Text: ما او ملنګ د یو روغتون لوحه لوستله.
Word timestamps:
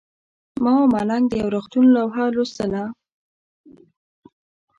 ما 0.63 0.71
او 0.79 0.85
ملنګ 0.93 1.23
د 1.29 1.33
یو 1.41 1.49
روغتون 1.55 1.85
لوحه 1.95 2.23
لوستله. 2.35 2.83